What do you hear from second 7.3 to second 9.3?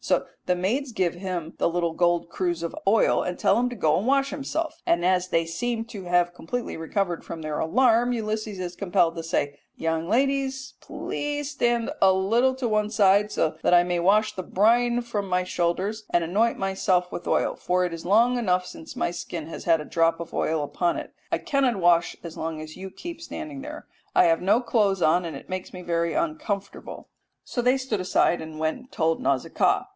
their alarm, Ulysses is compelled to